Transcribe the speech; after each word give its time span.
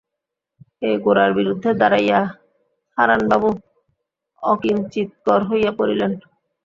এই 0.81 0.95
গোরার 1.03 1.31
বিরুদ্ধে 1.37 1.69
দাঁড়াইয়া 1.81 2.19
হারানবাবু 2.97 3.49
অকিঞ্চিৎকর 4.43 5.39
হইয়া 5.49 5.71
পড়িলেন। 5.77 6.11